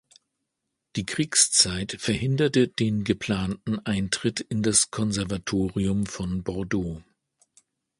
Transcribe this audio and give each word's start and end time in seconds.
Die 0.95 1.05
Kriegszeit 1.05 1.95
verhinderte 1.99 2.67
den 2.67 3.03
geplanten 3.03 3.85
Eintritt 3.85 4.39
in 4.39 4.63
das 4.63 4.89
Konservatorium 4.89 6.07
von 6.07 6.41
Bordeaux. 6.43 7.03